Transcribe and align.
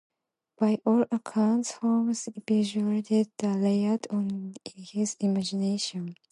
By 0.57 0.79
all 0.83 1.05
accounts, 1.11 1.73
Holmes 1.73 2.27
visualised 2.47 3.11
the 3.37 3.49
layout 3.49 4.07
in 4.07 4.55
his 4.73 5.15
imagination. 5.19 6.15